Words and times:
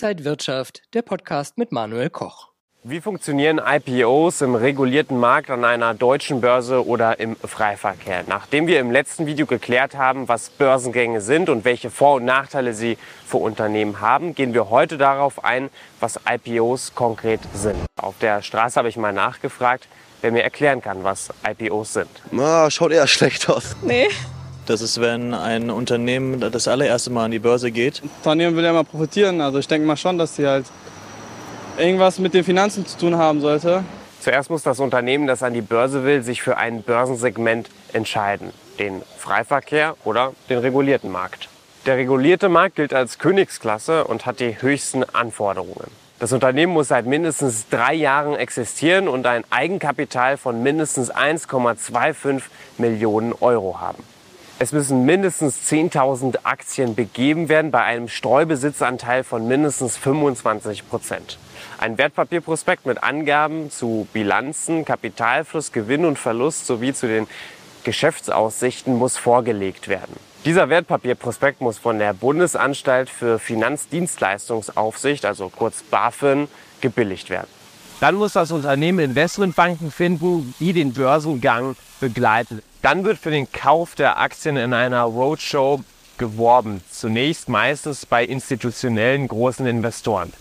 Inside 0.00 0.24
Wirtschaft, 0.24 0.82
der 0.94 1.02
Podcast 1.02 1.58
mit 1.58 1.72
Manuel 1.72 2.08
Koch. 2.08 2.50
Wie 2.84 3.00
funktionieren 3.00 3.58
IPOs 3.58 4.42
im 4.42 4.54
regulierten 4.54 5.18
Markt 5.18 5.50
an 5.50 5.64
einer 5.64 5.92
deutschen 5.92 6.40
Börse 6.40 6.86
oder 6.86 7.18
im 7.18 7.34
Freiverkehr? 7.34 8.22
Nachdem 8.28 8.68
wir 8.68 8.78
im 8.78 8.92
letzten 8.92 9.26
Video 9.26 9.44
geklärt 9.44 9.96
haben, 9.96 10.28
was 10.28 10.50
Börsengänge 10.50 11.20
sind 11.20 11.48
und 11.48 11.64
welche 11.64 11.90
Vor- 11.90 12.14
und 12.14 12.26
Nachteile 12.26 12.74
sie 12.74 12.96
für 13.26 13.38
Unternehmen 13.38 14.00
haben, 14.00 14.36
gehen 14.36 14.54
wir 14.54 14.70
heute 14.70 14.98
darauf 14.98 15.42
ein, 15.44 15.68
was 15.98 16.20
IPOs 16.30 16.94
konkret 16.94 17.40
sind. 17.52 17.84
Auf 18.00 18.14
der 18.20 18.42
Straße 18.42 18.78
habe 18.78 18.88
ich 18.88 18.96
mal 18.96 19.12
nachgefragt, 19.12 19.88
wer 20.20 20.30
mir 20.30 20.44
erklären 20.44 20.80
kann, 20.80 21.02
was 21.02 21.30
IPOs 21.44 21.94
sind. 21.94 22.22
Na, 22.30 22.70
schaut 22.70 22.92
eher 22.92 23.06
schlecht 23.08 23.50
aus. 23.50 23.74
Nee. 23.82 24.06
Das 24.68 24.82
ist, 24.82 25.00
wenn 25.00 25.32
ein 25.32 25.70
Unternehmen 25.70 26.40
das 26.40 26.68
allererste 26.68 27.08
Mal 27.08 27.24
an 27.24 27.30
die 27.30 27.38
Börse 27.38 27.70
geht. 27.70 28.02
Unternehmen 28.18 28.54
will 28.54 28.64
ja 28.64 28.68
immer 28.68 28.84
profitieren. 28.84 29.40
Also 29.40 29.58
ich 29.58 29.66
denke 29.66 29.86
mal 29.86 29.96
schon, 29.96 30.18
dass 30.18 30.36
sie 30.36 30.46
halt 30.46 30.66
irgendwas 31.78 32.18
mit 32.18 32.34
den 32.34 32.44
Finanzen 32.44 32.84
zu 32.84 32.98
tun 32.98 33.16
haben 33.16 33.40
sollte. 33.40 33.82
Zuerst 34.20 34.50
muss 34.50 34.62
das 34.62 34.78
Unternehmen, 34.78 35.26
das 35.26 35.42
an 35.42 35.54
die 35.54 35.62
Börse 35.62 36.04
will, 36.04 36.22
sich 36.22 36.42
für 36.42 36.58
ein 36.58 36.82
Börsensegment 36.82 37.70
entscheiden. 37.94 38.52
Den 38.78 39.00
Freiverkehr 39.16 39.96
oder 40.04 40.34
den 40.50 40.58
regulierten 40.58 41.10
Markt. 41.10 41.48
Der 41.86 41.96
regulierte 41.96 42.50
Markt 42.50 42.76
gilt 42.76 42.92
als 42.92 43.18
Königsklasse 43.18 44.04
und 44.04 44.26
hat 44.26 44.38
die 44.38 44.60
höchsten 44.60 45.02
Anforderungen. 45.02 45.90
Das 46.18 46.34
Unternehmen 46.34 46.74
muss 46.74 46.88
seit 46.88 47.06
mindestens 47.06 47.70
drei 47.70 47.94
Jahren 47.94 48.34
existieren 48.34 49.08
und 49.08 49.26
ein 49.26 49.44
Eigenkapital 49.48 50.36
von 50.36 50.62
mindestens 50.62 51.10
1,25 51.10 52.42
Millionen 52.76 53.32
Euro 53.40 53.80
haben. 53.80 54.02
Es 54.60 54.72
müssen 54.72 55.04
mindestens 55.04 55.70
10.000 55.70 56.40
Aktien 56.42 56.96
begeben 56.96 57.48
werden 57.48 57.70
bei 57.70 57.84
einem 57.84 58.08
Streubesitzanteil 58.08 59.22
von 59.22 59.46
mindestens 59.46 59.96
25 59.96 60.88
Prozent. 60.88 61.38
Ein 61.78 61.96
Wertpapierprospekt 61.96 62.84
mit 62.84 63.00
Angaben 63.04 63.70
zu 63.70 64.08
Bilanzen, 64.12 64.84
Kapitalfluss, 64.84 65.70
Gewinn 65.70 66.04
und 66.04 66.18
Verlust 66.18 66.66
sowie 66.66 66.92
zu 66.92 67.06
den 67.06 67.28
Geschäftsaussichten 67.84 68.96
muss 68.96 69.16
vorgelegt 69.16 69.86
werden. 69.86 70.16
Dieser 70.44 70.68
Wertpapierprospekt 70.68 71.60
muss 71.60 71.78
von 71.78 72.00
der 72.00 72.12
Bundesanstalt 72.12 73.10
für 73.10 73.38
Finanzdienstleistungsaufsicht, 73.38 75.24
also 75.24 75.50
kurz 75.50 75.84
BaFin, 75.84 76.48
gebilligt 76.80 77.30
werden. 77.30 77.57
Dann 78.00 78.14
muss 78.14 78.34
das 78.34 78.52
Unternehmen 78.52 79.00
Investmentbanken 79.00 79.90
finden, 79.90 80.54
die 80.60 80.72
den 80.72 80.92
Börsengang 80.92 81.74
begleiten. 81.98 82.62
Dann 82.80 83.04
wird 83.04 83.18
für 83.18 83.32
den 83.32 83.50
Kauf 83.50 83.96
der 83.96 84.20
Aktien 84.20 84.56
in 84.56 84.72
einer 84.72 85.02
Roadshow 85.02 85.80
geworben. 86.16 86.80
Zunächst 86.90 87.48
meistens 87.48 88.06
bei 88.06 88.24
institutionellen 88.24 89.26
großen 89.26 89.66
Investoren. 89.66 90.32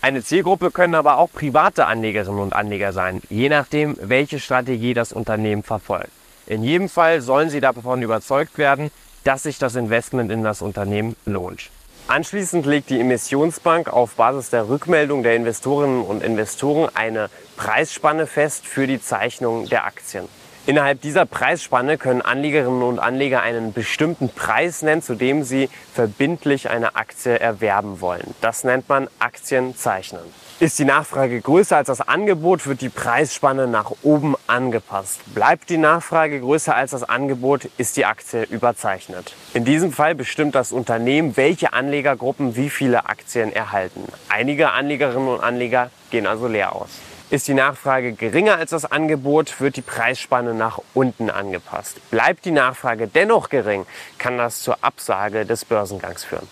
Eine 0.00 0.22
Zielgruppe 0.22 0.70
können 0.70 0.94
aber 0.94 1.18
auch 1.18 1.30
private 1.30 1.86
Anlegerinnen 1.86 2.40
und 2.40 2.54
Anleger 2.54 2.92
sein, 2.92 3.20
je 3.28 3.50
nachdem, 3.50 3.96
welche 4.00 4.38
Strategie 4.38 4.94
das 4.94 5.12
Unternehmen 5.12 5.62
verfolgt. 5.62 6.10
In 6.46 6.62
jedem 6.62 6.88
Fall 6.88 7.20
sollen 7.20 7.50
sie 7.50 7.60
davon 7.60 8.00
überzeugt 8.02 8.56
werden, 8.56 8.90
dass 9.24 9.44
sich 9.44 9.58
das 9.58 9.76
Investment 9.76 10.30
in 10.30 10.42
das 10.42 10.62
Unternehmen 10.62 11.16
lohnt. 11.24 11.70
Anschließend 12.06 12.66
legt 12.66 12.90
die 12.90 13.00
Emissionsbank 13.00 13.90
auf 13.90 14.16
Basis 14.16 14.50
der 14.50 14.68
Rückmeldung 14.68 15.22
der 15.22 15.36
Investorinnen 15.36 16.02
und 16.02 16.22
Investoren 16.22 16.94
eine 16.94 17.30
Preisspanne 17.56 18.26
fest 18.26 18.66
für 18.66 18.86
die 18.86 19.00
Zeichnung 19.00 19.66
der 19.70 19.86
Aktien. 19.86 20.28
Innerhalb 20.66 21.02
dieser 21.02 21.26
Preisspanne 21.26 21.98
können 21.98 22.22
Anlegerinnen 22.22 22.82
und 22.82 22.98
Anleger 22.98 23.42
einen 23.42 23.74
bestimmten 23.74 24.30
Preis 24.30 24.80
nennen, 24.80 25.02
zu 25.02 25.14
dem 25.14 25.44
sie 25.44 25.68
verbindlich 25.92 26.70
eine 26.70 26.96
Aktie 26.96 27.38
erwerben 27.38 28.00
wollen. 28.00 28.34
Das 28.40 28.64
nennt 28.64 28.88
man 28.88 29.08
Aktienzeichnen. 29.18 30.22
Ist 30.60 30.78
die 30.78 30.86
Nachfrage 30.86 31.38
größer 31.38 31.76
als 31.76 31.88
das 31.88 32.00
Angebot, 32.00 32.66
wird 32.66 32.80
die 32.80 32.88
Preisspanne 32.88 33.66
nach 33.66 33.92
oben 34.02 34.36
angepasst. 34.46 35.20
Bleibt 35.34 35.68
die 35.68 35.76
Nachfrage 35.76 36.40
größer 36.40 36.74
als 36.74 36.92
das 36.92 37.02
Angebot, 37.02 37.68
ist 37.76 37.98
die 37.98 38.06
Aktie 38.06 38.44
überzeichnet. 38.44 39.34
In 39.52 39.66
diesem 39.66 39.92
Fall 39.92 40.14
bestimmt 40.14 40.54
das 40.54 40.72
Unternehmen, 40.72 41.36
welche 41.36 41.74
Anlegergruppen 41.74 42.56
wie 42.56 42.70
viele 42.70 43.06
Aktien 43.06 43.52
erhalten. 43.52 44.04
Einige 44.30 44.70
Anlegerinnen 44.70 45.28
und 45.28 45.40
Anleger 45.40 45.90
gehen 46.10 46.26
also 46.26 46.48
leer 46.48 46.74
aus. 46.74 46.88
Ist 47.30 47.48
die 47.48 47.54
Nachfrage 47.54 48.12
geringer 48.12 48.56
als 48.56 48.70
das 48.70 48.84
Angebot, 48.84 49.58
wird 49.60 49.76
die 49.76 49.82
Preisspanne 49.82 50.52
nach 50.52 50.78
unten 50.92 51.30
angepasst. 51.30 51.98
Bleibt 52.10 52.44
die 52.44 52.50
Nachfrage 52.50 53.08
dennoch 53.08 53.48
gering, 53.48 53.86
kann 54.18 54.36
das 54.36 54.60
zur 54.60 54.76
Absage 54.82 55.46
des 55.46 55.64
Börsengangs 55.64 56.22
führen. 56.22 56.46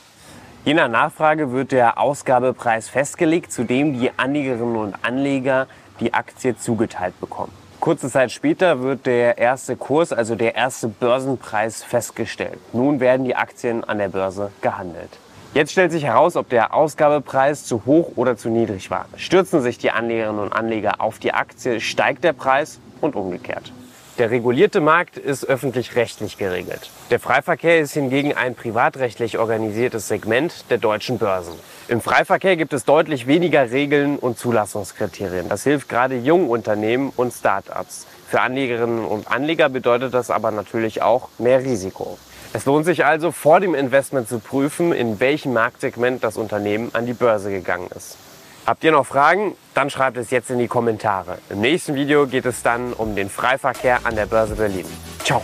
Je 0.65 0.72
nach 0.72 0.88
Nachfrage 0.88 1.53
wird 1.53 1.72
der 1.72 1.99
Ausgabepreis 1.99 2.88
festgelegt, 2.88 3.53
zu 3.53 3.65
dem 3.65 3.99
die 3.99 4.10
Anlegerinnen 4.16 4.77
und 4.77 4.94
Anleger 5.03 5.66
die 6.00 6.15
Aktie 6.15 6.56
zugeteilt 6.56 7.21
bekommen. 7.21 7.53
Kurze 7.78 8.09
Zeit 8.09 8.33
später 8.33 8.81
wird 8.81 9.04
der 9.06 9.39
erste 9.39 9.77
Kurs, 9.77 10.12
also 10.12 10.37
der 10.37 10.54
erste 10.54 10.89
Börsenpreis 10.89 11.83
festgestellt. 11.83 12.59
Nun 12.72 12.99
werden 13.00 13.25
die 13.27 13.37
Aktien 13.37 13.84
an 13.84 13.99
der 13.99 14.09
Börse 14.09 14.53
gehandelt. 14.62 15.10
Jetzt 15.55 15.73
stellt 15.73 15.93
sich 15.93 16.05
heraus, 16.05 16.37
ob 16.37 16.49
der 16.49 16.73
Ausgabepreis 16.73 17.67
zu 17.67 17.85
hoch 17.85 18.13
oder 18.17 18.39
zu 18.39 18.49
niedrig 18.49 18.91
war. 18.91 19.05
Stürzen 19.17 19.61
sich 19.61 19.77
die 19.77 19.91
Anlegerinnen 19.91 20.41
und 20.41 20.51
Anleger 20.51 21.03
auf 21.03 21.19
die 21.19 21.35
Aktie, 21.35 21.79
steigt 21.81 22.25
der 22.25 22.33
Preis 22.33 22.81
und 23.03 23.17
umgekehrt. 23.17 23.71
Der 24.17 24.31
regulierte 24.31 24.81
Markt 24.81 25.19
ist 25.19 25.45
öffentlich-rechtlich 25.45 26.39
geregelt. 26.39 26.91
Der 27.11 27.21
Freiverkehr 27.21 27.81
ist 27.81 27.93
hingegen 27.93 28.35
ein 28.35 28.55
privatrechtlich 28.55 29.39
organisiertes 29.39 30.09
Segment 30.09 30.71
der 30.71 30.79
deutschen 30.79 31.19
Börsen. 31.19 31.53
Im 31.87 32.01
Freiverkehr 32.01 32.57
gibt 32.57 32.73
es 32.73 32.87
deutlich 32.87 33.27
weniger 33.27 33.71
Regeln 33.71 34.19
und 34.19 34.39
Zulassungskriterien. 34.39 35.51
Das 35.51 35.65
hilft 35.65 35.91
gerade 35.91 36.17
jungen 36.17 36.49
Unternehmen 36.49 37.13
und 37.15 37.31
Start-ups. 37.31 38.07
Für 38.27 38.41
Anlegerinnen 38.41 39.05
und 39.05 39.31
Anleger 39.31 39.69
bedeutet 39.69 40.15
das 40.15 40.31
aber 40.31 40.51
natürlich 40.51 41.03
auch 41.03 41.29
mehr 41.39 41.63
Risiko. 41.63 42.17
Es 42.55 42.67
lohnt 42.67 42.85
sich 42.85 43.07
also 43.07 43.33
vor 43.33 43.61
dem 43.61 43.75
Investment 43.75 44.29
zu 44.29 44.39
prüfen, 44.39 44.93
in 44.93 45.21
welchem 45.21 45.55
Marktsegment 45.55 46.23
das 46.23 46.37
Unternehmen 46.37 46.91
an 46.93 47.07
die 47.07 47.15
Börse 47.15 47.51
gegangen 47.51 47.89
ist. 47.97 48.19
Habt 48.67 48.85
ihr 48.85 48.93
noch 48.93 49.07
Fragen? 49.07 49.57
Dann 49.73 49.89
schreibt 49.89 50.19
es 50.19 50.31
jetzt 50.31 50.51
in 50.51 50.59
die 50.59 50.69
Kommentare. 50.69 51.39
Im 51.49 51.63
nächsten 51.63 51.95
Video 51.95 52.27
geht 52.27 52.45
es 52.45 52.63
dann 52.63 52.93
um 52.93 53.17
den 53.17 53.31
Freiverkehr 53.31 54.01
an 54.05 54.17
der 54.17 54.27
Börse 54.27 54.55
Berlin. 54.55 54.85
Ciao! 55.25 55.41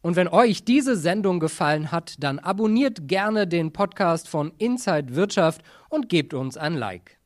Und 0.00 0.14
wenn 0.14 0.28
euch 0.28 0.64
diese 0.64 0.96
Sendung 0.96 1.40
gefallen 1.40 1.90
hat, 1.90 2.14
dann 2.20 2.38
abonniert 2.38 3.08
gerne 3.08 3.48
den 3.48 3.72
Podcast 3.72 4.28
von 4.28 4.52
Inside 4.58 5.16
Wirtschaft 5.16 5.62
und 5.88 6.08
gebt 6.08 6.34
uns 6.34 6.56
ein 6.56 6.74
Like. 6.74 7.17